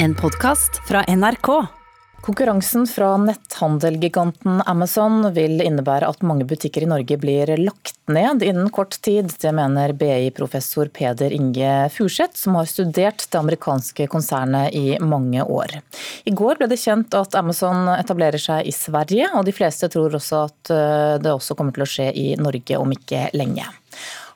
En 0.00 0.14
podkast 0.14 0.88
fra 0.88 1.04
NRK. 1.04 1.66
Konkurransen 2.20 2.86
fra 2.86 3.16
netthandelgiganten 3.16 4.60
Amazon 4.66 5.24
vil 5.34 5.58
innebære 5.64 6.06
at 6.06 6.22
mange 6.22 6.46
butikker 6.46 6.84
i 6.84 6.88
Norge 6.90 7.16
blir 7.18 7.50
lagt 7.58 7.98
ned 8.06 8.44
innen 8.46 8.70
kort 8.70 8.94
tid. 9.02 9.32
Det 9.42 9.50
mener 9.54 9.96
BI-professor 9.98 10.86
Peder 10.94 11.34
Inge 11.34 11.88
Furseth, 11.90 12.38
som 12.38 12.54
har 12.60 12.70
studert 12.70 13.26
det 13.26 13.40
amerikanske 13.40 14.06
konsernet 14.12 14.70
i 14.78 15.00
mange 15.02 15.42
år. 15.42 15.80
I 16.30 16.36
går 16.42 16.62
ble 16.62 16.70
det 16.70 16.78
kjent 16.78 17.18
at 17.18 17.34
Amazon 17.38 17.90
etablerer 17.96 18.38
seg 18.38 18.70
i 18.70 18.76
Sverige, 18.76 19.32
og 19.34 19.50
de 19.50 19.56
fleste 19.56 19.90
tror 19.90 20.14
også 20.14 20.44
at 20.46 20.74
eh, 20.74 21.18
det 21.26 21.34
også 21.34 21.58
kommer 21.58 21.74
til 21.74 21.88
å 21.88 21.90
skje 21.90 22.12
i 22.14 22.28
Norge 22.38 22.78
om 22.78 22.94
ikke 22.94 23.32
lenge. 23.34 23.66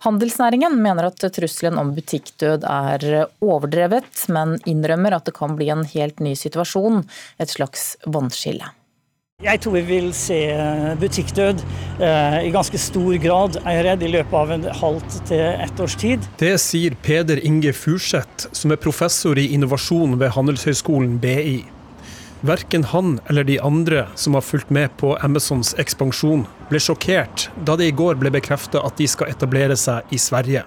Handelsnæringen 0.03 0.75
mener 0.83 1.07
at 1.13 1.23
trusselen 1.37 1.79
om 1.79 1.93
butikkdød 1.95 2.65
er 2.67 3.27
overdrevet, 3.39 4.27
men 4.35 4.57
innrømmer 4.67 5.15
at 5.15 5.29
det 5.29 5.37
kan 5.37 5.55
bli 5.59 5.69
en 5.71 5.85
helt 5.95 6.19
ny 6.19 6.35
situasjon, 6.39 7.05
et 7.39 7.53
slags 7.53 7.93
vannskille. 8.07 8.73
Jeg 9.43 9.59
tror 9.63 9.75
vi 9.75 9.83
vil 9.87 10.11
se 10.15 10.37
butikkdød 11.03 11.63
eh, 11.99 12.37
i 12.47 12.51
ganske 12.55 12.79
stor 12.79 13.17
grad, 13.23 13.59
er 13.65 13.79
jeg 13.79 13.87
redd, 13.89 14.05
i 14.07 14.11
løpet 14.13 14.37
av 14.39 14.53
en 14.55 14.67
halvt 14.83 15.17
til 15.31 15.43
ett 15.51 15.83
års 15.83 15.97
tid. 15.99 16.27
Det 16.39 16.53
sier 16.63 16.95
Peder 17.03 17.43
Inge 17.43 17.75
Furseth, 17.75 18.51
som 18.55 18.75
er 18.75 18.83
professor 18.83 19.39
i 19.39 19.49
innovasjon 19.57 20.19
ved 20.23 20.35
Handelshøyskolen 20.37 21.19
BI. 21.23 21.63
Verken 22.43 22.85
han 22.85 23.21
eller 23.31 23.45
de 23.45 23.61
andre 23.63 24.07
som 24.15 24.35
har 24.35 24.43
fulgt 24.43 24.71
med 24.71 24.91
på 24.99 25.13
Amazons 25.23 25.77
ekspansjon, 25.79 26.43
ble 26.71 26.81
sjokkert 26.83 27.45
da 27.63 27.77
det 27.79 27.87
i 27.87 27.95
går 27.95 28.19
ble 28.19 28.33
bekreftet 28.35 28.83
at 28.83 28.99
de 28.99 29.07
skal 29.07 29.31
etablere 29.31 29.77
seg 29.79 30.11
i 30.11 30.19
Sverige. 30.19 30.65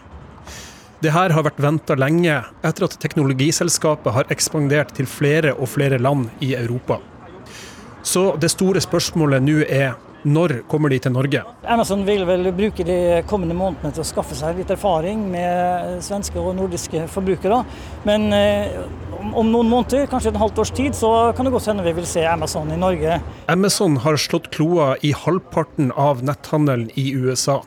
Det 1.04 1.12
her 1.12 1.36
har 1.36 1.44
vært 1.44 1.60
venta 1.60 1.98
lenge, 2.00 2.38
etter 2.64 2.88
at 2.88 2.96
teknologiselskapet 3.04 4.16
har 4.16 4.32
ekspandert 4.32 4.96
til 4.96 5.10
flere 5.10 5.52
og 5.60 5.68
flere 5.74 6.00
land 6.00 6.30
i 6.40 6.54
Europa. 6.56 7.02
Så 8.08 8.38
det 8.40 8.54
store 8.54 8.80
spørsmålet 8.80 9.44
nå 9.44 9.60
er 9.68 9.98
når 10.26 10.60
kommer 10.70 10.90
de 10.90 10.98
til 11.02 11.14
Norge? 11.14 11.42
Amazon 11.70 12.02
vil 12.08 12.26
vel 12.28 12.50
bruke 12.56 12.86
de 12.86 12.98
kommende 13.30 13.56
månedene 13.58 13.94
til 13.94 14.02
å 14.04 14.08
skaffe 14.08 14.38
seg 14.38 14.58
litt 14.60 14.72
erfaring 14.74 15.22
med 15.32 16.00
svenske 16.06 16.42
og 16.42 16.56
nordiske 16.58 17.06
forbrukere. 17.14 17.62
Men 18.08 18.28
eh, 18.34 18.80
om 19.34 19.52
noen 19.54 19.70
måneder, 19.70 20.10
kanskje 20.10 20.34
et 20.34 20.42
halvt 20.42 20.64
års 20.64 20.74
tid, 20.76 20.98
så 20.98 21.12
kan 21.38 21.48
det 21.48 21.54
godt 21.54 21.70
hende 21.70 21.86
vi 21.86 21.96
vil 22.00 22.10
se 22.10 22.26
Amazon 22.30 22.74
i 22.74 22.80
Norge. 22.80 23.20
Amazon 23.52 24.00
har 24.02 24.20
slått 24.22 24.50
kloa 24.56 24.96
i 25.06 25.14
halvparten 25.16 25.94
av 25.94 26.26
netthandelen 26.26 26.90
i 27.00 27.12
USA. 27.14 27.62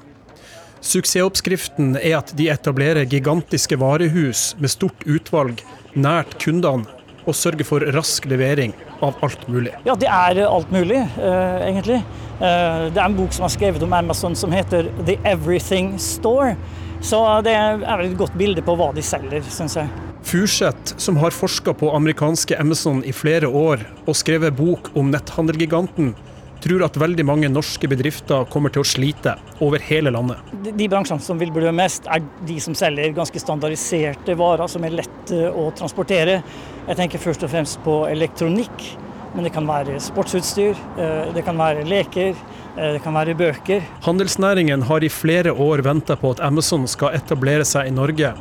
Suksessoppskriften 0.78 1.96
er 1.98 2.20
at 2.20 2.30
de 2.38 2.46
etablerer 2.52 3.08
gigantiske 3.10 3.78
varehus 3.80 4.52
med 4.62 4.70
stort 4.70 5.06
utvalg 5.06 5.64
nært 5.98 6.38
kundene, 6.42 6.86
og 7.28 7.36
sørger 7.36 7.66
for 7.66 7.84
rask 7.92 8.24
levering 8.30 8.72
av 9.04 9.18
alt 9.24 9.46
mulig. 9.48 9.74
Ja, 9.86 9.94
det 9.98 10.08
er 10.10 10.42
alt 10.46 10.72
mulig, 10.74 11.00
uh, 11.18 11.58
egentlig. 11.66 12.02
Uh, 12.38 12.88
det 12.92 12.98
er 12.98 13.06
en 13.06 13.16
bok 13.18 13.34
som 13.34 13.46
er 13.46 13.54
skrevet 13.54 13.84
om 13.84 13.94
Amazon 13.96 14.36
som 14.38 14.54
heter 14.54 14.90
The 15.06 15.18
Everything 15.28 15.96
Store. 16.02 16.56
Så 17.00 17.18
det 17.46 17.54
er 17.54 18.02
et 18.02 18.18
godt 18.18 18.34
bilde 18.38 18.62
på 18.66 18.74
hva 18.78 18.90
de 18.94 19.04
selger, 19.06 19.44
syns 19.54 19.78
jeg. 19.78 19.90
Furseth, 20.28 20.96
som 20.98 21.16
har 21.22 21.30
forska 21.32 21.72
på 21.78 21.92
amerikanske 21.94 22.58
Amazon 22.58 23.04
i 23.06 23.14
flere 23.14 23.48
år 23.48 23.84
og 24.04 24.16
skrevet 24.18 24.56
bok 24.58 24.90
om 24.98 25.12
netthandelgiganten, 25.14 26.10
tror 26.62 26.84
at 26.86 26.96
veldig 26.98 27.24
mange 27.26 27.50
norske 27.52 27.88
bedrifter 27.90 28.46
kommer 28.52 28.72
til 28.74 28.84
å 28.84 28.88
slite 28.88 29.36
over 29.64 29.82
hele 29.84 30.12
landet. 30.14 30.40
De, 30.66 30.88
bransjene 30.90 31.22
som 31.24 31.40
vil 31.40 31.52
blø 31.54 31.72
mest, 31.74 32.08
er 32.10 32.24
de 32.48 32.58
som 32.62 32.76
selger 32.78 33.14
ganske 33.16 33.42
standardiserte 33.42 34.36
varer 34.38 34.70
som 34.70 34.84
er 34.86 34.96
lett 35.00 35.34
å 35.34 35.68
transportere. 35.78 36.40
Jeg 36.88 36.98
tenker 37.00 37.22
først 37.22 37.44
og 37.44 37.52
fremst 37.52 37.80
på 37.84 38.00
elektronikk, 38.08 38.86
men 39.34 39.44
det 39.44 39.52
kan 39.54 39.66
være 39.68 39.98
sportsutstyr, 40.02 40.78
eh, 40.98 41.32
det 41.34 41.44
kan 41.44 41.58
være 41.58 41.84
leker, 41.88 42.34
eh, 42.76 42.92
det 42.96 43.02
kan 43.04 43.14
være 43.14 43.36
bøker. 43.36 43.84
Handelsnæringen 44.06 44.82
har 44.88 45.04
i 45.04 45.12
flere 45.12 45.52
år 45.52 45.82
venta 45.84 46.16
på 46.16 46.32
at 46.34 46.40
Amazon 46.40 46.86
skal 46.88 47.14
etablere 47.18 47.66
seg 47.68 47.90
i 47.90 47.94
Norge. 47.94 48.34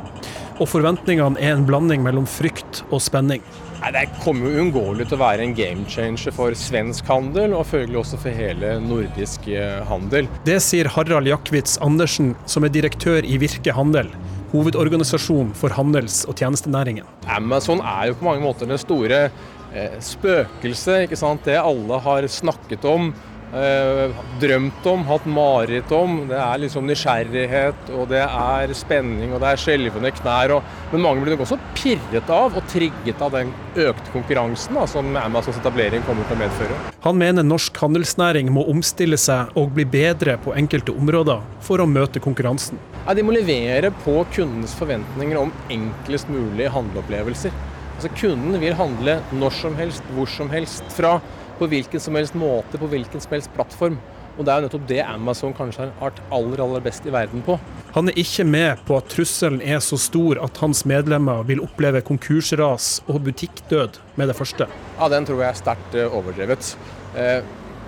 Og 0.58 0.66
forventningene 0.66 1.38
er 1.38 1.54
en 1.54 1.66
blanding 1.66 2.02
mellom 2.02 2.26
frykt 2.26 2.82
og 2.90 3.02
spenning. 3.04 3.44
Nei, 3.78 3.92
Det 3.94 4.08
kommer 4.24 4.50
jo 4.50 4.64
uunngåelig 4.64 5.06
til 5.06 5.18
å 5.18 5.20
være 5.22 5.44
en 5.44 5.54
game 5.54 5.84
changer 5.86 6.34
for 6.34 6.54
svensk 6.58 7.06
handel, 7.06 7.54
og 7.54 7.68
følgelig 7.70 8.00
også 8.00 8.18
for 8.24 8.34
hele 8.34 8.74
nordisk 8.82 9.46
eh, 9.52 9.84
handel. 9.86 10.26
Det 10.48 10.58
sier 10.64 10.90
Harald 10.90 11.30
Jakvitz 11.30 11.78
Andersen, 11.78 12.34
som 12.46 12.66
er 12.66 12.74
direktør 12.74 13.22
i 13.22 13.38
Virke 13.38 13.76
Handel 13.76 14.10
hovedorganisasjon 14.52 15.52
for 15.56 15.74
handels- 15.76 16.24
og 16.28 16.36
tjenestenæringen. 16.38 17.06
Amazon 17.28 17.82
er 17.84 18.10
jo 18.10 18.18
på 18.18 18.28
mange 18.28 18.44
måter 18.44 18.68
det 18.68 18.80
store 18.80 19.20
eh, 19.28 19.96
spøkelset, 20.00 21.06
ikke 21.06 21.18
sant? 21.20 21.44
det 21.44 21.58
alle 21.60 22.00
har 22.04 22.28
snakket 22.32 22.86
om. 22.88 23.12
Eh, 23.48 24.10
drømt 24.40 24.86
om, 24.86 25.04
hatt 25.08 25.24
mareritt 25.24 25.92
om. 25.96 26.18
Det 26.28 26.36
er 26.36 26.60
liksom 26.60 26.84
nysgjerrighet, 26.88 27.92
og 27.96 28.10
det 28.10 28.20
er 28.20 28.74
spenning, 28.76 29.32
og 29.32 29.40
det 29.40 29.52
er 29.52 29.62
skjelvende 29.62 30.12
knær. 30.18 30.58
Og, 30.58 30.74
men 30.92 31.04
mange 31.04 31.24
blir 31.24 31.34
nok 31.34 31.46
også 31.46 31.58
pirret 31.78 32.28
av 32.32 32.58
og 32.58 32.68
trigget 32.68 33.22
av 33.24 33.32
den 33.32 33.54
økte 33.78 34.12
konkurransen 34.12 34.76
da, 34.76 34.84
som 34.90 35.16
Amazons 35.16 35.60
etablering 35.62 36.04
kommer 36.08 36.28
til 36.28 36.36
å 36.36 36.42
medføre. 36.42 36.82
Han 37.06 37.18
mener 37.20 37.46
norsk 37.46 37.80
handelsnæring 37.80 38.52
må 38.52 38.66
omstille 38.68 39.16
seg 39.20 39.56
og 39.56 39.72
bli 39.78 39.88
bedre 39.88 40.36
på 40.44 40.52
enkelte 40.58 40.92
områder 40.92 41.40
for 41.64 41.80
å 41.80 41.88
møte 41.88 42.20
konkurransen. 42.20 42.76
Ja, 43.06 43.16
de 43.16 43.24
må 43.24 43.32
levere 43.32 43.94
på 44.04 44.20
kundens 44.34 44.76
forventninger 44.76 45.40
om 45.40 45.54
enklest 45.72 46.28
mulig 46.28 46.68
handleopplevelser. 46.74 47.54
Altså 47.98 48.12
Kunden 48.14 48.60
vil 48.62 48.76
handle 48.78 49.16
når 49.34 49.54
som 49.56 49.74
helst, 49.74 50.04
hvor 50.14 50.28
som 50.30 50.52
helst 50.52 50.84
fra 50.94 51.16
på 51.58 51.68
hvilken 51.70 52.02
som 52.02 52.16
helst 52.18 52.36
måte, 52.38 52.78
på 52.78 52.88
hvilken 52.90 53.22
som 53.22 53.34
helst 53.36 53.52
plattform. 53.56 53.98
Og 54.38 54.46
Det 54.46 54.52
er 54.52 54.60
jo 54.60 54.66
nettopp 54.68 54.86
det 54.86 55.00
Amazon 55.02 55.54
kanskje 55.54 55.88
har 55.88 55.94
vært 55.98 56.20
aller 56.30 56.60
aller 56.62 56.82
best 56.82 57.06
i 57.06 57.10
verden 57.10 57.42
på. 57.42 57.56
Han 57.96 58.10
er 58.10 58.18
ikke 58.22 58.44
med 58.46 58.84
på 58.86 58.98
at 59.00 59.08
trusselen 59.10 59.58
er 59.58 59.80
så 59.82 59.98
stor 59.98 60.38
at 60.44 60.60
hans 60.62 60.84
medlemmer 60.86 61.42
vil 61.48 61.64
oppleve 61.64 62.04
konkursras 62.06 63.00
og 63.08 63.24
butikkdød 63.26 63.98
med 64.14 64.30
det 64.30 64.36
første. 64.38 64.68
Ja, 65.00 65.08
Den 65.10 65.26
tror 65.26 65.42
jeg 65.42 65.50
er 65.50 65.58
sterkt 65.58 65.98
eh, 65.98 66.14
overdrevet. 66.14 66.70
Eh, 67.18 67.40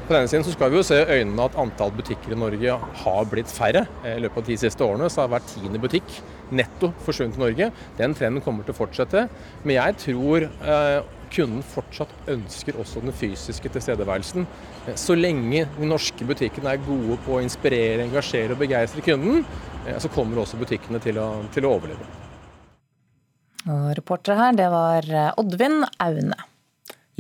på 0.09 0.17
denne 0.17 0.27
siden 0.27 0.43
så 0.43 0.57
skal 0.57 0.73
vi 0.73 0.81
jo 0.81 0.83
se 0.83 0.99
i 0.99 1.21
øynene 1.21 1.47
at 1.47 1.55
antall 1.55 1.95
butikker 1.95 2.35
i 2.35 2.41
Norge 2.41 2.81
har 3.05 3.31
blitt 3.31 3.47
færre. 3.55 3.85
Eh, 4.03 4.17
I 4.19 4.25
løpet 4.27 4.43
av 4.43 4.51
de 4.51 4.59
siste 4.65 4.83
årene 4.83 5.07
så 5.07 5.23
har 5.23 5.31
hver 5.31 5.47
tiende 5.53 5.79
butikk 5.79 6.19
netto 6.51 6.91
forsvunnet 7.07 7.39
i 7.39 7.45
Norge. 7.45 7.71
Den 8.01 8.19
trenden 8.19 8.43
kommer 8.43 8.67
til 8.67 8.75
å 8.75 8.81
fortsette. 8.81 9.29
Men 9.63 9.77
jeg 9.77 10.01
tror 10.03 10.51
kunden 11.33 11.63
fortsatt 11.67 12.13
ønsker 12.31 12.79
også 12.81 13.03
den 13.05 13.15
fysiske 13.17 13.71
tilstedeværelsen. 13.73 14.47
Så 14.99 15.17
lenge 15.19 15.67
de 15.77 15.89
norske 15.89 16.27
butikkene 16.27 16.75
er 16.75 16.85
gode 16.87 17.19
på 17.27 17.39
å 17.39 17.43
inspirere, 17.45 18.05
engasjere 18.07 18.57
og 18.57 18.63
begeistre 18.63 19.05
kunden, 19.05 19.45
eh, 19.87 19.99
så 20.03 20.11
kommer 20.13 20.43
også 20.43 20.61
butikkene 20.61 21.03
til 21.03 21.21
å, 21.23 21.31
til 21.55 21.67
å 21.67 21.75
overleve. 21.79 22.09
Og 23.69 23.91
reportere 23.99 24.39
her, 24.39 24.57
det 24.57 24.71
var 24.73 25.11
eh, 25.11 25.35
Oddvin 25.41 25.83
Aune. 26.01 26.39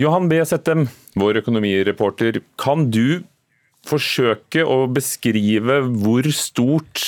Johan 0.00 0.31
B. 0.31 0.38
Settem, 0.48 0.87
vår 1.19 1.42
økonomireporter. 1.42 2.41
Kan 2.60 2.88
du 2.94 3.21
forsøke 3.88 4.65
å 4.65 4.84
beskrive 4.92 5.81
hvor 6.03 6.27
stort 6.37 7.04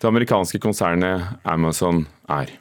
det 0.00 0.08
amerikanske 0.08 0.60
konsernet 0.60 1.40
Amazon 1.48 2.04
er? 2.28 2.52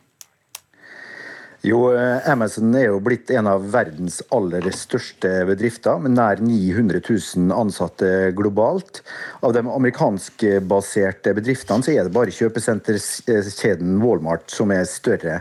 Jo, 1.65 1.79
eh, 1.97 2.29
Amazon 2.29 2.75
er 2.77 2.91
jo 2.91 2.99
blitt 3.01 3.31
en 3.33 3.47
av 3.49 3.63
verdens 3.73 4.19
aller 4.35 4.67
største 4.75 5.29
bedrifter, 5.49 5.97
med 6.03 6.13
nær 6.13 6.37
900 6.37 6.99
000 7.01 7.49
ansatte 7.55 8.09
globalt. 8.37 8.99
Av 9.41 9.55
de 9.55 9.63
amerikanskbaserte 9.63 11.33
bedriftene 11.33 11.81
så 11.81 11.95
er 11.95 12.05
det 12.05 12.13
bare 12.13 12.33
kjøpesenterkjeden 12.35 13.97
Walmart 14.03 14.53
som 14.53 14.69
er 14.75 14.85
større. 14.85 15.39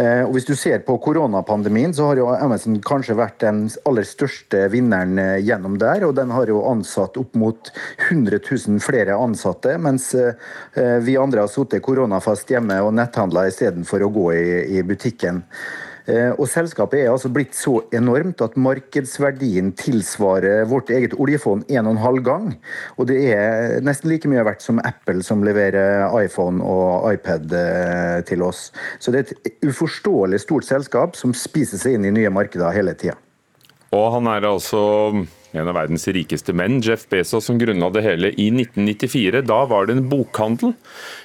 Eh, 0.00 0.22
og 0.24 0.32
Hvis 0.38 0.48
du 0.48 0.54
ser 0.56 0.80
på 0.86 0.96
koronapandemien, 1.04 1.92
så 1.92 2.08
har 2.08 2.22
jo 2.22 2.30
Amazon 2.32 2.80
kanskje 2.80 3.18
vært 3.20 3.42
den 3.44 3.66
aller 3.84 4.08
største 4.08 4.64
vinneren 4.72 5.20
eh, 5.20 5.44
gjennom 5.44 5.76
der. 5.82 6.08
Og 6.08 6.16
den 6.16 6.32
har 6.32 6.48
jo 6.48 6.64
ansatt 6.70 7.20
opp 7.20 7.36
mot 7.36 7.68
100 8.08 8.40
000 8.48 8.80
flere 8.80 9.18
ansatte, 9.20 9.76
mens 9.76 10.14
vi 11.04 11.14
andre 11.20 11.42
har 11.42 11.50
sittet 11.50 11.82
koronafast 11.84 12.48
hjemme 12.50 12.78
og 12.80 12.94
netthandla 12.96 13.44
istedenfor 13.50 14.06
å 14.06 14.12
gå 14.14 14.26
i, 14.38 14.48
i 14.78 14.82
butikken. 14.86 15.42
Eh, 16.10 16.30
og 16.32 16.48
Selskapet 16.50 17.02
er 17.02 17.10
altså 17.12 17.30
blitt 17.32 17.54
så 17.56 17.76
enormt 17.94 18.40
at 18.44 18.56
markedsverdien 18.60 19.72
tilsvarer 19.78 20.64
vårt 20.70 20.90
eget 20.94 21.14
oljefond 21.20 21.66
1,5 21.68 22.20
gang. 22.26 22.52
Og 22.96 23.08
det 23.10 23.18
er 23.34 23.78
nesten 23.84 24.10
like 24.12 24.30
mye 24.30 24.44
verdt 24.46 24.64
som 24.64 24.80
Apple, 24.86 25.22
som 25.26 25.44
leverer 25.46 26.08
iPhone 26.22 26.64
og 26.64 27.10
iPad 27.12 27.56
eh, 27.56 28.18
til 28.28 28.44
oss. 28.46 28.68
Så 28.98 29.12
det 29.14 29.22
er 29.22 29.34
et 29.34 29.68
uforståelig 29.70 30.42
stort 30.46 30.68
selskap 30.68 31.18
som 31.18 31.36
spiser 31.36 31.80
seg 31.80 31.98
inn 31.98 32.08
i 32.08 32.14
nye 32.20 32.32
markeder 32.32 32.74
hele 32.74 32.96
tida. 32.98 33.18
Og 33.90 34.06
han 34.14 34.28
er 34.30 34.46
altså 34.46 34.80
en 35.52 35.68
av 35.68 35.74
verdens 35.74 36.06
rikeste 36.12 36.54
menn, 36.56 36.80
Jeff 36.84 37.06
Bezos, 37.10 37.48
som 37.48 37.58
grunnla 37.58 37.90
det 37.94 38.04
hele 38.06 38.30
i 38.32 38.50
1994. 38.52 39.42
Da 39.48 39.64
var 39.70 39.88
det 39.88 39.96
en 39.96 40.08
bokhandel 40.10 40.76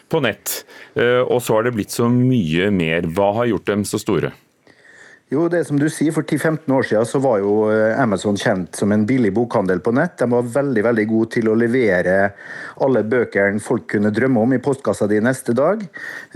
på 0.10 0.22
nett, 0.26 0.64
eh, 0.96 1.22
og 1.22 1.44
så 1.44 1.58
har 1.60 1.68
det 1.68 1.76
blitt 1.78 1.94
så 1.94 2.10
mye 2.12 2.72
mer. 2.74 3.10
Hva 3.16 3.34
har 3.42 3.52
gjort 3.52 3.70
dem 3.70 3.86
så 3.86 4.02
store? 4.02 4.34
Jo, 5.34 5.48
det 5.50 5.64
som 5.66 5.80
du 5.82 5.88
sier, 5.90 6.14
For 6.14 6.22
10-15 6.22 6.70
år 6.70 6.84
siden 6.86 7.06
så 7.10 7.18
var 7.24 7.40
jo 7.42 7.54
eh, 7.74 7.98
Amazon 7.98 8.36
kjent 8.38 8.78
som 8.78 8.92
en 8.94 9.08
billig 9.10 9.32
bokhandel 9.34 9.80
på 9.82 9.90
nett. 9.98 10.20
De 10.20 10.28
var 10.30 10.46
veldig 10.54 10.84
veldig 10.86 11.06
gode 11.10 11.32
til 11.34 11.50
å 11.50 11.56
levere 11.58 12.28
alle 12.86 13.02
bøkene 13.10 13.64
folk 13.64 13.88
kunne 13.96 14.12
drømme 14.14 14.44
om 14.46 14.54
i 14.54 14.60
postkassa 14.62 15.08
di 15.10 15.18
neste 15.26 15.56
dag. 15.58 15.82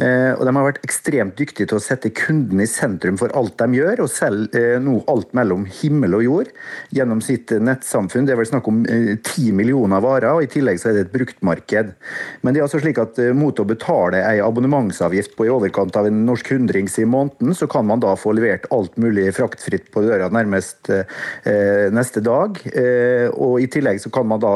Eh, 0.01 0.31
og 0.33 0.41
de 0.41 0.53
har 0.55 0.65
vært 0.65 0.87
ekstremt 0.87 1.35
dyktige 1.37 1.69
til 1.69 1.77
å 1.77 1.83
sette 1.85 2.09
kunden 2.17 2.63
i 2.63 2.67
sentrum 2.69 3.19
for 3.21 3.29
alt 3.37 3.53
de 3.61 3.77
gjør, 3.77 4.01
og 4.07 4.09
selv 4.09 4.57
eh, 4.57 4.79
nå 4.81 5.03
alt 5.13 5.37
mellom 5.37 5.67
himmel 5.83 6.17
og 6.17 6.25
jord 6.25 6.51
gjennom 6.97 7.21
sitt 7.21 7.53
nettsamfunn. 7.53 8.25
Det 8.25 8.33
er 8.33 8.41
vel 8.41 8.49
snakk 8.49 8.71
om 8.73 8.81
ti 9.21 9.51
millioner 9.53 10.01
varer, 10.01 10.31
og 10.33 10.47
i 10.47 10.49
tillegg 10.49 10.81
så 10.81 10.89
er 10.89 10.97
det 10.97 11.05
et 11.05 11.13
bruktmarked. 11.13 11.93
Men 12.41 12.57
det 12.57 12.63
er 12.63 12.65
altså 12.65 12.81
slik 12.81 12.97
at 13.05 13.21
mot 13.37 13.61
å 13.61 13.69
betale 13.69 14.25
ei 14.25 14.41
abonnementsavgift 14.41 15.37
på 15.37 15.45
i 15.45 15.53
overkant 15.53 16.01
av 16.01 16.09
en 16.09 16.25
norsk 16.25 16.55
hundrings 16.55 16.97
i 16.97 17.05
måneden, 17.05 17.53
så 17.53 17.69
kan 17.69 17.85
man 17.85 18.01
da 18.01 18.17
få 18.17 18.33
levert 18.33 18.65
alt 18.73 18.78
alt 18.79 18.97
mulig 19.01 19.27
fraktfritt 19.35 19.89
på 19.93 20.03
døra 20.05 20.29
nærmest 20.33 20.89
eh, 20.93 21.89
neste 21.93 22.23
dag. 22.25 22.59
Eh, 22.71 23.27
og 23.29 23.59
I 23.63 23.69
tillegg 23.71 24.01
så 24.03 24.11
kan 24.13 24.27
man 24.29 24.41
da 24.43 24.55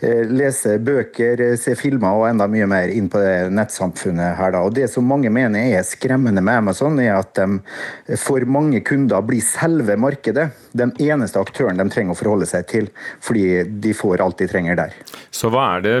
eh, 0.00 0.24
lese 0.30 0.78
bøker, 0.84 1.44
se 1.60 1.76
filmer 1.78 2.18
og 2.18 2.28
enda 2.30 2.48
mye 2.50 2.68
mer 2.70 2.92
inn 2.94 3.10
på 3.12 3.22
det 3.22 3.50
nettsamfunnet 3.54 4.38
her. 4.40 4.54
da. 4.56 4.64
Og 4.64 4.74
Det 4.76 4.88
som 4.92 5.06
mange 5.08 5.32
mener 5.34 5.74
er 5.74 5.86
skremmende 5.86 6.44
med 6.44 6.64
Amazon, 6.64 6.98
er 7.02 7.18
at 7.18 7.34
de 7.36 8.16
for 8.20 8.44
mange 8.48 8.80
kunder 8.86 9.24
blir 9.26 9.42
selve 9.44 9.96
markedet. 10.00 10.50
Den 10.76 10.94
eneste 11.02 11.40
aktøren 11.42 11.80
de 11.80 11.88
trenger 11.92 12.14
å 12.14 12.18
forholde 12.18 12.48
seg 12.50 12.68
til, 12.70 12.90
fordi 13.24 13.64
de 13.84 13.94
får 13.96 14.22
alt 14.24 14.40
de 14.42 14.50
trenger 14.50 14.78
der. 14.78 14.94
Så 15.34 15.50
hva 15.52 15.74
er 15.76 15.84
det 15.84 15.96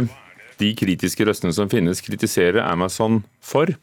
de 0.60 0.70
kritiske 0.78 1.26
røstene 1.26 1.54
som 1.54 1.70
finnes, 1.72 2.02
kritiserer 2.04 2.62
Amazon 2.64 3.22
for? 3.42 3.74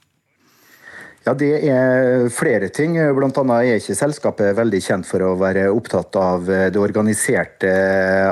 Ja, 1.21 1.35
Det 1.37 1.51
er 1.69 2.31
flere 2.33 2.65
ting. 2.73 2.95
Blant 3.13 3.37
annet 3.37 3.67
er 3.69 3.77
ikke 3.77 3.93
selskapet 3.93 4.55
veldig 4.57 4.79
kjent 4.81 5.05
for 5.05 5.21
å 5.21 5.35
være 5.37 5.67
opptatt 5.69 6.17
av 6.17 6.49
det 6.49 6.81
organiserte 6.81 7.69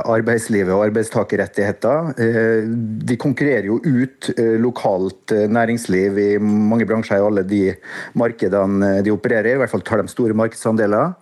arbeidslivet 0.10 0.74
og 0.74 0.88
arbeidstakerrettigheter. 0.88 2.10
De 2.18 3.20
konkurrerer 3.22 3.70
jo 3.70 3.78
ut 3.86 4.32
lokalt 4.58 5.36
næringsliv 5.54 6.18
i 6.18 6.28
mange 6.42 6.90
bransjer 6.90 7.22
i 7.22 7.28
alle 7.28 7.46
de 7.46 7.62
markedene 8.18 8.96
de 9.06 9.14
opererer 9.14 9.52
i. 9.52 9.56
I 9.60 9.62
hvert 9.62 9.76
fall 9.76 9.86
tar 9.86 10.02
de 10.02 10.10
store 10.10 10.34
markedsandeler. 10.42 11.14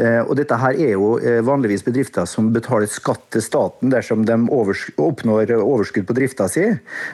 Eh, 0.00 0.22
og 0.24 0.38
dette 0.38 0.56
her 0.56 0.78
er 0.80 0.94
jo 0.94 1.18
eh, 1.20 1.42
vanligvis 1.44 1.82
bedrifter 1.84 2.24
som 2.28 2.48
betaler 2.54 2.88
skatt 2.88 3.26
til 3.34 3.42
staten 3.44 3.92
dersom 3.92 4.22
de 4.24 4.38
oppnår 4.48 5.52
overskudd 5.58 6.06
på 6.08 6.16
drifta 6.16 6.46
si, 6.48 6.64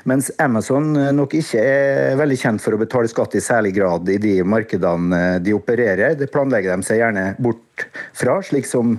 mens 0.06 0.31
Amazon 0.39 0.93
eh, 0.95 1.11
nok 1.11 1.35
ikke 1.41 1.59
er 1.59 2.15
veldig 2.21 2.39
kjent 2.39 2.62
for 2.62 2.77
å 2.77 2.79
betale 2.79 3.11
skatt 3.11 3.35
i 3.35 3.43
særlig 3.43 3.75
grad 3.75 3.88
i 4.08 4.19
de 4.23 4.35
markedene 4.44 5.38
de 5.44 5.56
opererer. 5.56 6.17
Det 6.19 6.31
planlegger 6.32 6.76
de 6.76 6.87
seg 6.87 7.02
gjerne 7.02 7.32
bort 7.38 7.64
fra, 8.17 8.40
slik 8.43 8.67
som 8.67 8.96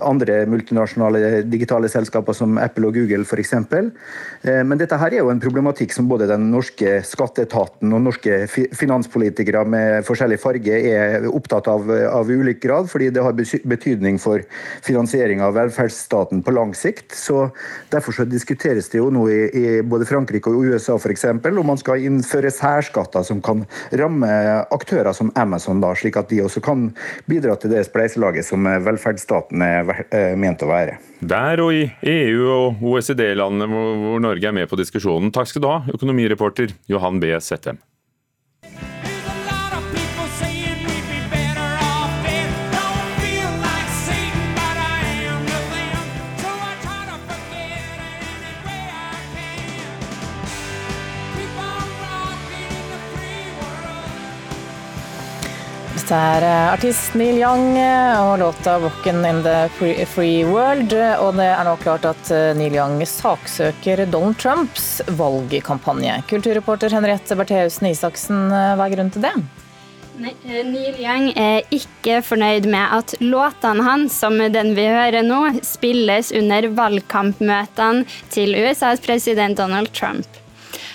andre 0.00 0.42
multinasjonale 0.48 1.42
digitale 1.44 1.90
selskaper 1.92 2.36
som 2.36 2.56
Apple 2.60 2.88
og 2.88 2.96
Google 2.96 3.26
f.eks. 3.26 3.52
Eh, 3.52 4.62
men 4.64 4.80
dette 4.80 4.96
her 4.96 5.12
er 5.12 5.20
jo 5.20 5.32
en 5.32 5.42
problematikk 5.42 5.92
som 5.92 6.08
både 6.08 6.30
den 6.30 6.48
norske 6.52 7.00
skatteetaten 7.06 7.92
og 7.92 8.04
norske 8.06 8.46
finanspolitikere 8.48 9.66
med 9.68 10.06
forskjellig 10.08 10.40
farge 10.40 10.80
er 10.92 11.28
opptatt 11.28 11.68
av 11.68 11.90
av 11.92 12.30
ulik 12.30 12.62
grad, 12.62 12.88
fordi 12.90 13.10
det 13.10 13.22
har 13.24 13.36
betydning 13.68 14.18
for 14.22 14.42
finansiering 14.84 15.42
av 15.44 15.56
velferdsstaten 15.56 16.42
på 16.44 16.54
lang 16.54 16.74
sikt. 16.76 17.12
Så 17.16 17.50
Derfor 17.92 18.14
så 18.16 18.24
diskuteres 18.28 18.88
det 18.92 19.00
jo 19.00 19.10
nå 19.12 19.26
i, 19.30 19.40
i 19.52 19.66
både 19.84 20.06
Frankrike 20.08 20.50
og 20.50 20.64
USA 20.70 20.96
f.eks. 20.96 21.26
om 21.28 21.66
man 21.66 21.80
skal 21.80 22.04
innføre 22.06 22.52
særskatter 22.52 23.24
som 23.26 23.42
kan 23.44 23.64
ramme 23.98 24.31
aktører 24.74 25.12
som 25.16 25.30
Amazon, 25.38 25.80
da, 25.82 25.92
slik 25.98 26.18
at 26.20 26.30
de 26.32 26.42
også 26.44 26.62
kan 26.64 26.90
bidra 27.30 27.56
til 27.60 27.74
det 27.74 27.84
spleiselaget 27.88 28.46
som 28.48 28.66
velferdsstaten 28.86 29.64
er 29.66 29.94
eh, 30.10 30.34
ment 30.38 30.64
å 30.64 30.70
være. 30.70 30.98
Der 31.22 31.62
og 31.62 31.76
i 31.76 31.86
EU 32.02 32.48
og 32.50 32.82
OECD-landene 32.92 33.70
hvor 33.70 34.22
Norge 34.22 34.48
er 34.48 34.56
med 34.56 34.70
på 34.70 34.80
diskusjonen. 34.80 35.32
Takk 35.34 35.52
skal 35.52 35.64
du 35.64 35.70
ha, 35.70 35.80
økonomireporter 35.94 36.74
Johan 36.90 37.22
B. 37.22 37.34
Settem. 37.42 37.80
Det 56.12 56.18
er 56.20 56.44
eh, 56.44 56.70
artist 56.74 57.14
Neil 57.16 57.38
Young 57.40 57.78
eh, 57.80 58.18
og 58.20 58.34
låta 58.42 58.74
'Walkin' 58.78 59.24
in 59.24 59.38
the 59.42 59.70
Free 60.06 60.44
World'. 60.44 60.92
Og 61.24 61.38
det 61.38 61.46
er 61.48 61.64
nå 61.64 61.72
klart 61.80 62.04
at 62.04 62.28
eh, 62.28 62.50
Neil 62.58 62.76
Young 62.76 63.00
saksøker 63.08 64.04
Donald 64.12 64.36
Trumps 64.36 65.00
valgkampanje. 65.08 66.18
Kulturreporter 66.28 66.92
Henriette 66.92 67.38
Bertheussen 67.38 67.88
Isaksen, 67.88 68.52
hva 68.52 68.84
er 68.84 68.92
grunnen 68.92 69.14
til 69.14 69.24
det? 69.24 69.32
Neil 70.20 71.00
Young 71.00 71.30
er 71.32 71.64
ikke 71.72 72.20
fornøyd 72.20 72.68
med 72.68 72.92
at 72.98 73.16
låtene 73.24 73.88
hans, 73.88 74.20
som 74.20 74.36
den 74.36 74.76
vi 74.76 74.90
hører 74.92 75.24
nå, 75.24 75.40
spilles 75.64 76.28
under 76.36 76.68
valgkampmøtene 76.76 78.04
til 78.28 78.52
USAs 78.60 79.00
president 79.00 79.56
Donald 79.64 79.96
Trump. 79.96 80.41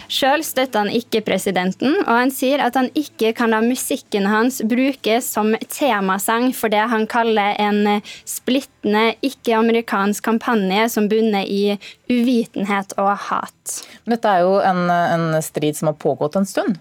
Sjøl 0.08 0.44
støtter 0.46 0.86
han 0.86 0.92
ikke 0.94 1.22
presidenten, 1.28 1.98
og 2.06 2.12
han 2.14 2.32
sier 2.32 2.62
at 2.64 2.78
han 2.80 2.88
ikke 2.96 3.34
kan 3.36 3.52
la 3.52 3.60
musikken 3.64 4.28
hans 4.32 4.62
brukes 4.64 5.28
som 5.36 5.54
temasang 5.68 6.54
for 6.56 6.72
det 6.72 6.86
han 6.92 7.04
kaller 7.12 7.58
en 7.60 8.00
splittende 8.28 9.18
ikke-amerikansk 9.26 10.24
kampanje 10.24 10.88
som 10.94 11.10
bunner 11.12 11.44
i 11.44 11.76
uvitenhet 12.08 12.96
og 13.02 13.12
hat. 13.28 13.82
Dette 14.08 14.32
er 14.32 14.46
jo 14.48 14.58
en, 14.64 14.86
en 14.88 15.42
strid 15.44 15.76
som 15.76 15.92
har 15.92 16.00
pågått 16.00 16.40
en 16.40 16.48
stund? 16.48 16.80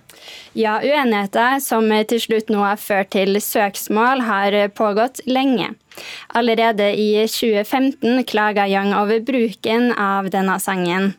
Ja, 0.55 0.79
uenigheter 0.79 1.59
som 1.63 1.91
til 2.09 2.23
slutt 2.23 2.53
nå 2.53 2.63
har 2.63 2.79
ført 2.79 3.11
til 3.17 3.41
søksmål, 3.43 4.23
har 4.27 4.61
pågått 4.79 5.25
lenge. 5.27 5.73
Allerede 6.29 6.89
i 6.95 7.27
2015 7.29 8.25
klaga 8.25 8.67
Young 8.69 8.95
over 8.95 9.21
bruken 9.21 9.93
av 9.93 10.31
denne 10.31 10.59
sangen. 10.61 11.15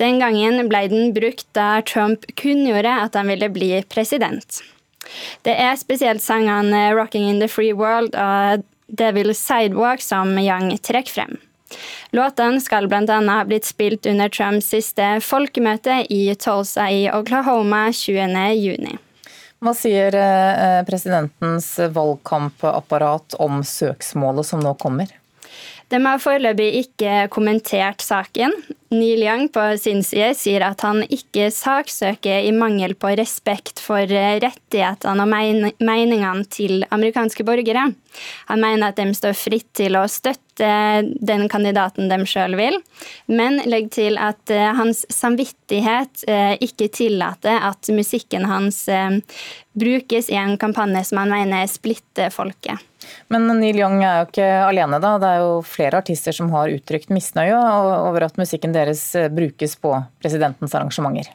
Den 0.00 0.20
gangen 0.22 0.68
ble 0.68 0.84
den 0.92 1.14
brukt 1.16 1.46
da 1.56 1.80
Trump 1.86 2.26
kunngjorde 2.40 2.92
at 3.06 3.16
han 3.18 3.30
ville 3.32 3.48
bli 3.52 3.72
president. 3.88 4.62
Det 5.44 5.54
er 5.60 5.76
spesielt 5.76 6.22
sangene 6.22 6.92
'Rocking 6.94 7.28
in 7.28 7.40
the 7.40 7.48
Free 7.48 7.72
World' 7.72 8.16
og 8.16 8.64
'Devil's 8.88 9.40
Sidewalk' 9.40 10.02
som 10.02 10.38
Young 10.38 10.78
trekker 10.78 11.12
frem. 11.12 11.36
Låtene 12.14 12.60
skal 12.60 12.86
bl.a. 12.88 13.20
ha 13.28 13.44
blitt 13.44 13.66
spilt 13.66 14.06
under 14.06 14.28
Trumps 14.28 14.70
siste 14.70 15.18
folkemøte 15.20 16.04
i 16.12 16.34
Tulsa 16.38 16.86
i 16.90 17.08
Oklahoma 17.10 17.88
20.6. 17.90 19.03
Hva 19.64 19.72
sier 19.72 20.12
eh, 20.12 20.80
presidentens 20.84 21.70
valgkampapparat 21.94 23.38
om 23.40 23.62
søksmålet 23.64 24.44
som 24.50 24.60
nå 24.60 24.74
kommer? 24.76 25.08
De 25.88 26.00
har 26.04 26.20
foreløpig 26.20 26.66
ikke 26.82 27.28
kommentert 27.32 28.04
saken. 28.04 28.52
Neil 28.94 29.22
Young 29.22 29.48
på 29.48 29.62
sin 29.78 30.02
side 30.06 30.32
sier 30.38 30.64
at 30.66 30.82
han 30.86 31.02
ikke 31.12 31.50
saksøker 31.52 32.46
i 32.46 32.52
mangel 32.54 32.94
på 32.98 33.12
respekt 33.18 33.82
for 33.82 34.02
eh, 34.02 34.38
rettighetene 34.42 35.24
og 35.24 35.30
meningene 35.84 36.46
til 36.52 36.84
amerikanske 36.94 37.46
borgere. 37.46 37.88
Han 38.50 38.62
mener 38.62 38.92
at 38.92 39.00
de 39.00 39.10
står 39.16 39.34
fritt 39.38 39.68
til 39.76 39.98
å 39.98 40.06
støtte 40.10 40.70
den 41.18 41.48
kandidaten 41.50 42.10
de 42.10 42.20
sjøl 42.30 42.54
vil, 42.58 42.78
men 43.26 43.58
legger 43.66 43.94
til 43.98 44.20
at 44.22 44.54
eh, 44.54 44.70
hans 44.78 45.02
samvittighet 45.12 46.26
eh, 46.30 46.54
ikke 46.62 46.92
tillater 46.94 47.58
at 47.70 47.90
musikken 47.94 48.46
hans 48.50 48.84
brukes 49.74 50.30
i 50.30 50.38
en 50.38 50.58
kampanje 50.60 51.08
som 51.10 51.24
han 51.24 51.34
mener 51.34 51.66
splitter 51.70 52.30
folket. 52.30 52.78
Men 53.32 53.48
Neil 53.58 53.78
Young 53.78 54.02
er 54.04 54.20
jo 54.20 54.26
ikke 54.28 54.48
alene, 54.68 55.00
da. 55.02 55.14
Det 55.20 55.30
er 55.30 55.42
jo 55.42 55.54
flere 55.66 56.00
artister 56.02 56.34
som 56.36 56.50
har 56.54 56.72
uttrykt 56.72 57.12
misnøye 57.12 57.56
over 57.56 58.26
at 58.26 58.38
musikken 58.40 58.72
deres 58.72 58.83
deres 58.84 59.14
eh, 59.18 59.30
brukes 59.32 59.76
på 59.76 59.96
presidentens 60.22 60.74
arrangementer? 60.74 61.32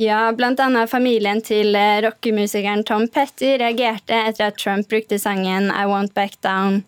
Ja, 0.00 0.30
bl.a. 0.32 0.86
familien 0.86 1.42
til 1.44 1.74
eh, 1.76 1.98
rockemusikeren 2.04 2.84
Tom 2.88 3.08
Petty 3.08 3.56
reagerte 3.60 4.16
etter 4.28 4.50
at 4.50 4.60
Trump 4.60 4.88
brukte 4.88 5.18
sangen 5.18 5.70
I 5.72 5.88
Won't 5.88 6.14
Back 6.14 6.40
Down. 6.44 6.82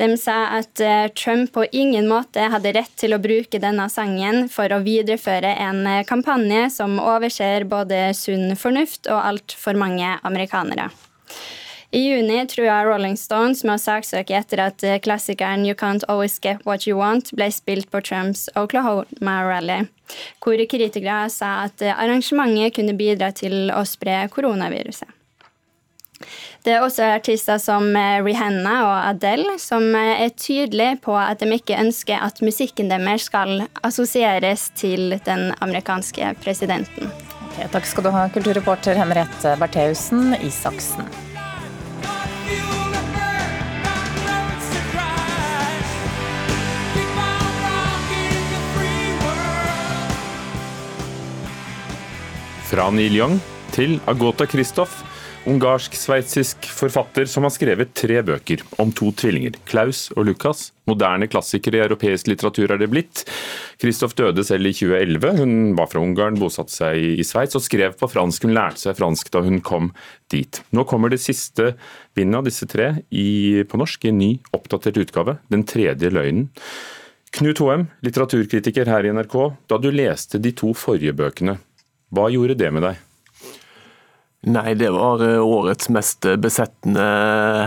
De 0.00 0.08
sa 0.18 0.48
at 0.58 0.80
eh, 0.82 1.06
Trump 1.14 1.52
på 1.54 1.64
ingen 1.72 2.08
måte 2.10 2.48
hadde 2.50 2.74
rett 2.74 2.92
til 2.98 3.14
å 3.14 3.20
bruke 3.22 3.60
denne 3.62 3.86
sangen 3.92 4.48
for 4.50 4.72
å 4.72 4.82
videreføre 4.82 5.54
en 5.62 5.86
kampanje 6.08 6.66
som 6.74 6.98
overser 6.98 7.68
både 7.70 8.08
sunn 8.18 8.56
fornuft 8.58 9.06
og 9.12 9.20
altfor 9.22 9.78
mange 9.78 10.16
amerikanere. 10.26 10.90
I 11.94 12.08
juni 12.08 12.46
trua 12.46 12.84
Rolling 12.84 13.16
Stones 13.20 13.58
med 13.68 13.76
å 13.76 13.80
saksøke 13.82 14.32
etter 14.32 14.62
at 14.64 14.80
eh, 14.80 14.96
klassikeren 15.04 15.66
You 15.68 15.76
Can't 15.76 16.06
Always 16.08 16.38
Get 16.40 16.62
What 16.64 16.86
You 16.88 16.96
Want 16.96 17.34
ble 17.36 17.50
spilt 17.52 17.90
på 17.92 18.00
Trumps 18.00 18.46
Oklahoma 18.56 19.34
Rally, 19.44 19.90
hvor 20.40 20.56
kritikere 20.72 21.26
sa 21.28 21.66
at 21.66 21.84
eh, 21.84 21.92
arrangementet 21.92 22.78
kunne 22.78 22.94
bidra 22.96 23.28
til 23.36 23.68
å 23.76 23.82
spre 23.84 24.22
koronaviruset. 24.32 25.10
Det 26.64 26.72
er 26.72 26.86
også 26.86 27.10
artister 27.12 27.60
som 27.60 27.90
eh, 27.92 28.22
Rihanna 28.24 28.72
og 28.86 28.94
Adele 29.10 29.58
som 29.60 29.84
er 29.92 30.32
tydelige 30.32 30.94
på 31.04 31.18
at 31.20 31.44
de 31.44 31.50
ikke 31.58 31.76
ønsker 31.76 32.24
at 32.24 32.40
musikken 32.40 32.88
deres 32.88 33.26
skal 33.28 33.66
assosieres 33.84 34.70
til 34.80 35.18
den 35.26 35.50
amerikanske 35.60 36.32
presidenten. 36.40 37.12
Okay, 37.50 37.68
takk 37.76 37.84
skal 37.84 38.08
du 38.08 38.10
ha, 38.16 38.24
kulturreporter 38.32 38.96
Henriette 38.96 39.52
Bertheussen 39.60 40.32
Isaksen. 40.40 41.31
Fra 52.72 52.86
Neil 52.88 53.12
Young 53.12 53.34
til 53.74 53.98
Agota 54.08 54.46
Kristoff, 54.48 55.02
ungarsk-sveitsisk 55.44 56.70
forfatter 56.72 57.28
som 57.28 57.44
har 57.44 57.52
skrevet 57.52 57.90
tre 57.92 58.22
bøker 58.24 58.62
om 58.80 58.88
to 58.96 59.10
tvillinger, 59.12 59.58
Klaus 59.68 60.06
og 60.16 60.24
Lukas. 60.30 60.70
Moderne 60.88 61.28
klassikere 61.28 61.76
i 61.76 61.82
europeisk 61.84 62.30
litteratur 62.32 62.72
er 62.72 62.80
det 62.80 62.88
blitt. 62.88 63.26
Kristoff 63.82 64.12
døde 64.14 64.44
selv 64.46 64.68
i 64.68 64.74
2011. 64.76 65.40
Hun 65.40 65.54
var 65.74 65.88
fra 65.90 65.98
Ungarn, 65.98 66.36
bosatte 66.38 66.70
seg 66.70 67.18
i 67.18 67.24
Sveits 67.26 67.58
og 67.58 67.64
skrev 67.64 67.96
på 67.98 68.06
fransk. 68.10 68.46
Hun 68.46 68.54
lærte 68.54 68.78
seg 68.78 68.94
fransk 68.94 69.32
da 69.34 69.42
hun 69.42 69.58
kom 69.64 69.90
dit. 70.30 70.60
Nå 70.70 70.84
kommer 70.86 71.10
det 71.10 71.18
siste 71.24 71.72
bindet 72.14 72.38
av 72.38 72.46
disse 72.46 72.68
tre 72.70 72.92
i, 73.10 73.64
på 73.66 73.80
norsk 73.82 74.06
i 74.06 74.12
en 74.12 74.20
ny, 74.22 74.30
oppdatert 74.54 75.02
utgave, 75.02 75.40
Den 75.50 75.66
tredje 75.66 76.12
løgnen. 76.14 76.52
Knut 77.32 77.58
Hoem, 77.64 77.88
litteraturkritiker 78.06 78.86
her 78.92 79.08
i 79.08 79.14
NRK. 79.16 79.36
Da 79.66 79.80
du 79.82 79.90
leste 79.90 80.38
de 80.38 80.52
to 80.54 80.70
forrige 80.78 81.16
bøkene, 81.18 81.56
hva 82.12 82.28
gjorde 82.30 82.58
det 82.60 82.70
med 82.70 82.86
deg? 82.86 83.00
Nei, 84.42 84.72
det 84.74 84.88
var 84.90 85.20
eh, 85.22 85.38
årets 85.38 85.86
mest 85.94 86.26
besettende 86.42 87.02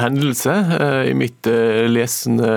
hendelse 0.02 0.52
eh, 0.76 1.04
i 1.08 1.14
mitt 1.16 1.48
eh, 1.48 1.86
lesende 1.88 2.50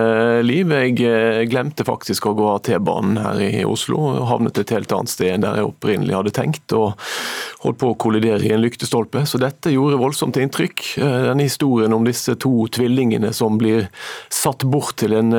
liv. 0.42 0.72
Jeg 0.74 1.46
glemte 1.52 1.84
faktisk 1.86 2.26
å 2.26 2.32
gå 2.34 2.48
av 2.50 2.64
T-banen 2.66 3.20
her 3.22 3.38
i 3.38 3.62
Oslo. 3.62 4.00
Havnet 4.26 4.58
et 4.58 4.72
helt 4.74 4.90
annet 4.96 5.12
sted 5.12 5.36
enn 5.36 5.44
der 5.44 5.60
jeg 5.60 5.68
opprinnelig 5.68 6.16
hadde 6.16 6.32
tenkt, 6.34 6.74
og 6.74 6.98
holdt 7.62 7.78
på 7.78 7.92
å 7.92 7.98
kollidere 8.02 8.42
i 8.42 8.50
en 8.56 8.64
lyktestolpe. 8.64 9.22
Så 9.22 9.38
dette 9.38 9.70
gjorde 9.70 10.00
voldsomt 10.02 10.40
inntrykk. 10.42 10.82
Denne 10.98 11.46
historien 11.46 11.94
om 11.94 12.08
disse 12.08 12.34
to 12.42 12.66
tvillingene 12.74 13.30
som 13.36 13.54
blir 13.60 13.86
satt 14.34 14.66
bort 14.66 14.96
til 14.98 15.14
en 15.14 15.30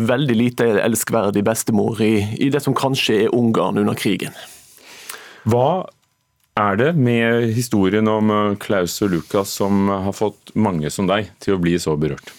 veldig 0.00 0.38
lite 0.38 0.70
elskverdig 0.80 1.44
bestemor 1.44 2.00
i, 2.00 2.14
i 2.40 2.48
det 2.48 2.64
som 2.64 2.76
kanskje 2.78 3.26
er 3.26 3.36
Ungarn 3.36 3.82
under 3.84 4.00
krigen. 4.00 4.32
Hva 5.44 5.84
er 6.54 6.76
det 6.76 6.92
med 6.92 7.50
historien 7.54 8.08
om 8.08 8.30
eh, 8.30 8.56
Klaus 8.62 9.00
og 9.02 9.10
Lukas 9.14 9.56
som 9.58 9.88
har 9.88 10.14
fått 10.14 10.54
mange 10.54 10.90
som 10.90 11.08
deg 11.10 11.32
til 11.42 11.56
å 11.56 11.62
bli 11.62 11.76
så 11.82 11.96
berørt? 11.98 12.32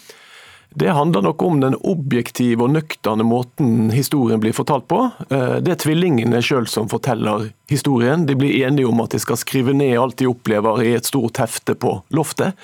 Det 0.76 0.92
handler 0.92 1.22
nok 1.22 1.42
om 1.42 1.60
den 1.62 1.76
objektive 1.88 2.66
og 2.66 2.74
nøkterne 2.74 3.24
måten 3.24 3.94
historien 3.96 4.42
blir 4.44 4.56
fortalt 4.56 4.88
på. 4.92 5.06
Eh, 5.30 5.58
det 5.64 5.72
er 5.72 5.82
tvillingene 5.84 6.42
sjøl 6.44 6.68
som 6.68 6.90
forteller 6.92 7.50
historien. 7.72 8.26
De 8.28 8.36
blir 8.40 8.58
enige 8.68 8.90
om 8.90 9.00
at 9.04 9.16
de 9.16 9.22
skal 9.24 9.40
skrive 9.40 9.76
ned 9.76 9.96
alt 10.00 10.20
de 10.20 10.28
opplever 10.28 10.84
i 10.84 10.96
et 10.98 11.08
stort 11.08 11.40
hefte 11.40 11.78
på 11.80 11.98
loftet. 12.16 12.60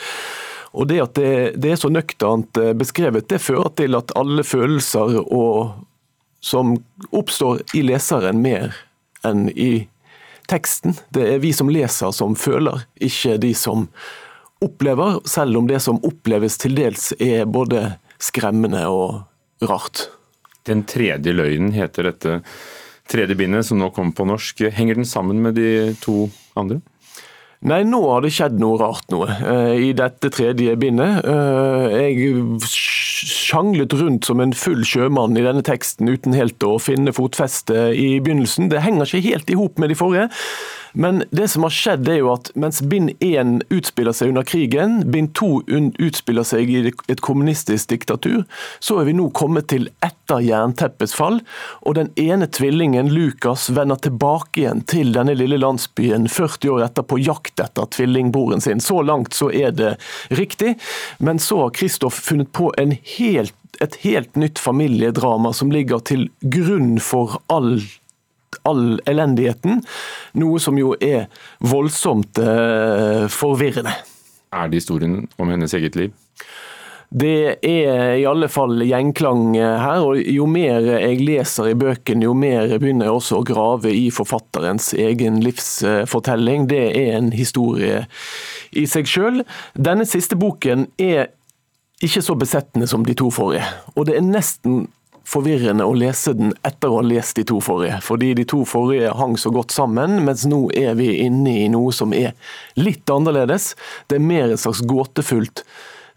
Og 0.72 0.88
Det 0.88 1.00
at 1.04 1.16
det, 1.16 1.72
er 1.72 1.80
så 1.80 1.92
nøkternt 1.92 2.60
eh, 2.60 2.74
beskrevet, 2.76 3.28
det 3.28 3.44
fører 3.44 3.72
til 3.76 3.96
at 4.00 4.12
alle 4.16 4.44
følelser 4.48 5.20
og, 5.24 5.80
som 6.40 6.78
oppstår 7.12 7.64
i 7.76 7.84
leseren 7.88 8.40
mer 8.44 8.76
enn 9.28 9.50
i 9.52 9.88
teksten. 10.50 10.96
Det 11.14 11.28
er 11.36 11.42
vi 11.44 11.54
som 11.54 11.70
leser 11.72 12.14
som 12.16 12.36
føler, 12.40 12.86
ikke 13.02 13.38
de 13.42 13.54
som 13.58 13.88
opplever, 14.62 15.20
selv 15.26 15.58
om 15.58 15.68
det 15.70 15.82
som 15.82 16.00
oppleves 16.06 16.58
til 16.62 16.78
dels 16.78 17.12
er 17.20 17.48
både 17.50 17.96
skremmende 18.22 18.86
og 18.94 19.66
rart. 19.66 20.08
Den 20.70 20.86
tredje 20.86 21.34
løgnen 21.34 21.74
heter 21.74 22.12
dette 22.12 22.40
tredje 23.12 23.36
bindet, 23.36 23.66
som 23.66 23.82
nå 23.82 23.90
kommer 23.96 24.14
på 24.16 24.28
norsk. 24.30 24.68
Henger 24.72 25.02
den 25.02 25.10
sammen 25.10 25.42
med 25.42 25.58
de 25.58 25.96
to 26.04 26.30
andre? 26.58 26.80
Nei, 27.62 27.84
nå 27.86 28.00
har 28.08 28.24
det 28.24 28.32
skjedd 28.34 28.56
noe 28.62 28.78
rart 28.82 29.12
noe 29.14 29.28
uh, 29.30 29.74
i 29.78 29.92
dette 29.98 30.32
tredje 30.34 30.74
bindet. 30.82 31.26
Uh, 31.26 31.90
jeg 31.94 32.38
sjanglet 33.28 33.94
rundt 34.00 34.28
som 34.28 34.42
en 34.44 34.54
full 34.58 34.84
sjømann 34.88 35.38
i 35.38 35.46
denne 35.46 35.64
teksten 35.66 36.10
uten 36.12 36.36
helt 36.38 36.64
å 36.66 36.78
finne 36.82 37.14
fotfeste 37.16 37.92
i 37.96 38.20
begynnelsen. 38.24 38.72
Det 38.72 38.84
henger 38.86 39.10
ikke 39.10 39.28
helt 39.30 39.52
i 39.52 39.58
hop 39.60 39.82
med 39.82 39.94
de 39.94 39.98
forrige. 40.00 40.30
Men 40.94 41.24
det 41.32 41.48
som 41.48 41.64
har 41.64 41.74
skjedd 41.74 42.10
er 42.10 42.20
jo 42.20 42.32
at 42.34 42.52
mens 42.60 42.82
bind 42.82 43.14
én 43.24 43.60
utspiller 43.72 44.16
seg 44.16 44.32
under 44.34 44.46
krigen, 44.48 45.00
bind 45.12 45.34
to 45.38 45.62
utspiller 46.02 46.46
seg 46.48 46.72
i 46.72 46.82
et 46.90 47.24
kommunistisk 47.24 47.94
diktatur, 47.94 48.44
så 48.80 49.00
er 49.02 49.08
vi 49.10 49.16
nå 49.18 49.30
kommet 49.38 49.70
til 49.72 49.88
etter 50.04 50.44
jernteppets 50.44 51.16
fall. 51.16 51.42
Og 51.88 51.96
den 52.00 52.12
ene 52.20 52.50
tvillingen, 52.52 53.12
Lukas, 53.14 53.70
vender 53.72 54.02
tilbake 54.04 54.64
igjen 54.64 54.84
til 54.90 55.14
denne 55.16 55.36
lille 55.38 55.60
landsbyen 55.62 56.28
40 56.32 56.76
år 56.76 56.86
etter 56.90 57.08
på 57.08 57.22
jakt 57.22 57.64
etter 57.64 57.88
tvillingbroren 57.96 58.64
sin. 58.64 58.84
Så 58.84 59.02
langt 59.06 59.38
så 59.38 59.52
er 59.52 59.72
det 59.76 59.96
riktig. 60.30 60.76
Men 61.20 61.40
så 61.40 61.66
har 61.66 61.76
Kristoff 61.76 62.20
funnet 62.28 62.52
på 62.56 62.74
en 62.82 62.96
helt 63.18 63.56
et 63.82 63.96
helt 64.04 64.36
nytt 64.38 64.60
familiedrama 64.62 65.54
som 65.58 65.72
ligger 65.74 66.04
til 66.06 66.28
grunn 66.54 67.00
for 67.02 67.40
all 67.50 67.80
all 68.68 69.02
elendigheten. 69.06 69.82
Noe 70.40 70.60
som 70.64 70.78
jo 70.80 70.94
er 71.02 71.28
voldsomt 71.60 72.40
eh, 72.42 73.28
forvirrende. 73.32 73.94
Er 74.52 74.72
det 74.72 74.82
historien 74.82 75.26
om 75.40 75.52
hennes 75.52 75.74
eget 75.74 75.96
liv? 76.00 76.16
Det 77.12 77.58
er 77.68 78.14
i 78.22 78.24
alle 78.24 78.48
fall 78.48 78.86
gjenklang 78.88 79.58
her, 79.60 80.00
og 80.00 80.20
jo 80.32 80.46
mer 80.48 80.86
jeg 80.94 81.18
leser 81.20 81.74
i 81.74 81.76
bøken, 81.76 82.24
jo 82.24 82.32
mer 82.32 82.72
begynner 82.80 83.10
jeg 83.10 83.18
også 83.18 83.42
å 83.42 83.48
grave 83.48 83.92
i 83.92 84.06
forfatterens 84.16 84.94
egen 84.96 85.42
livsfortelling. 85.44 86.70
Det 86.72 86.86
er 87.02 87.18
en 87.18 87.34
historie 87.36 88.06
i 88.72 88.86
seg 88.88 89.12
sjøl. 89.12 89.44
Denne 89.76 90.08
siste 90.08 90.40
boken 90.40 90.88
er 90.96 91.34
ikke 92.02 92.24
så 92.24 92.38
besettende 92.40 92.88
som 92.88 93.04
de 93.06 93.18
to 93.20 93.28
forrige, 93.34 93.68
og 93.92 94.08
det 94.08 94.16
er 94.16 94.26
nesten 94.26 94.86
forvirrende 95.28 95.86
å 95.88 95.94
lese 95.98 96.34
den 96.38 96.54
etter 96.68 96.92
å 96.92 97.00
ha 97.00 97.06
lest 97.06 97.38
de 97.40 97.46
to 97.48 97.60
forrige. 97.64 98.00
Fordi 98.06 98.34
de 98.38 98.46
to 98.48 98.64
forrige 98.68 99.14
hang 99.18 99.38
så 99.40 99.52
godt 99.54 99.74
sammen, 99.76 100.22
mens 100.26 100.46
nå 100.50 100.66
er 100.78 100.96
vi 101.00 101.14
inne 101.26 101.56
i 101.64 101.70
noe 101.72 101.94
som 101.96 102.16
er 102.16 102.36
litt 102.80 103.10
annerledes. 103.12 103.74
Det 104.10 104.20
er 104.20 104.30
mer 104.32 104.52
et 104.52 104.64
slags 104.64 104.84
gåtefullt 104.88 105.64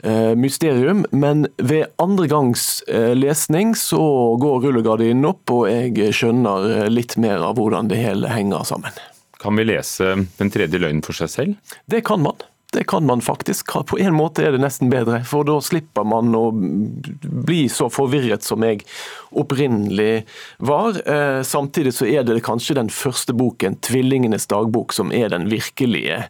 eh, 0.04 0.32
mysterium, 0.38 1.04
men 1.12 1.46
ved 1.56 1.92
andre 2.02 2.28
gangs 2.30 2.82
eh, 2.88 3.12
lesning 3.16 3.75
så 3.78 4.02
går 4.40 4.68
rullegardinen 4.68 5.28
opp, 5.30 5.44
og 5.52 5.68
jeg 5.70 6.14
skjønner 6.16 6.70
eh, 6.70 6.88
litt 6.92 7.18
mer 7.20 7.44
av 7.44 7.61
hvordan 7.61 7.92
det 7.92 8.00
hele 8.02 8.32
henger 8.32 8.66
sammen. 8.68 9.04
Kan 9.44 9.61
vi 9.61 9.66
lese 9.68 10.14
Den 10.38 10.49
tredje 10.49 10.80
løgnen 10.80 11.04
for 11.04 11.16
seg 11.16 11.28
selv? 11.28 11.78
Det 11.90 12.00
kan 12.06 12.23
man. 12.25 12.38
Det 12.75 12.85
kan 12.90 13.07
man 13.07 13.21
faktisk. 13.23 13.71
På 13.87 13.99
en 13.99 14.14
måte 14.14 14.43
er 14.43 14.50
det 14.54 14.59
nesten 14.59 14.90
bedre, 14.90 15.21
for 15.28 15.47
da 15.47 15.61
slipper 15.62 16.02
man 16.11 16.35
å 16.35 16.49
bli 16.50 17.69
så 17.71 17.87
forvirret 17.93 18.43
som 18.43 18.64
jeg 18.66 18.83
opprinnelig 19.31 20.25
var. 20.59 20.99
Eh, 21.07 21.43
samtidig 21.47 21.95
så 21.95 22.09
er 22.11 22.26
det 22.26 22.40
kanskje 22.43 22.75
den 22.81 22.90
første 22.90 23.37
boken, 23.37 23.78
'Tvillingenes 23.78 24.50
dagbok', 24.50 24.93
som 24.93 25.12
er 25.14 25.31
den 25.31 25.47
virkelige 25.52 26.25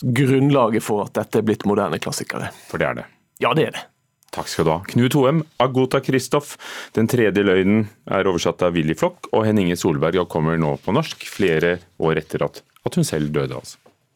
grunnlaget 0.00 0.86
for 0.86 1.08
at 1.08 1.14
dette 1.18 1.42
er 1.42 1.48
blitt 1.50 1.66
moderne 1.66 1.98
klassikere. 1.98 2.52
For 2.70 2.78
det 2.78 2.86
er 2.86 3.00
det? 3.02 3.08
Ja, 3.42 3.54
det 3.54 3.66
er 3.66 3.74
det. 3.74 3.84
Takk 4.30 4.46
skal 4.46 4.64
du 4.64 4.70
ha. 4.70 4.78
Knut 4.86 5.18
Hoem, 5.18 5.42
Agota 5.58 5.98
Kristoff. 6.00 6.54
Den 6.94 7.10
tredje 7.10 7.42
løgnen 7.42 7.88
er 8.06 8.30
oversatt 8.30 8.62
av 8.62 8.78
Willy 8.78 8.94
Flokk, 8.94 9.26
og 9.34 9.42
Henninge 9.48 9.74
Solberg 9.74 10.22
kommer 10.30 10.54
nå 10.54 10.76
på 10.78 10.94
norsk 10.94 11.26
flere 11.26 11.80
år 11.98 12.22
etter 12.22 12.46
at, 12.46 12.62
at 12.86 12.94
hun 12.94 13.04
selv 13.04 13.34
døde. 13.34 13.58
altså. 13.58 13.89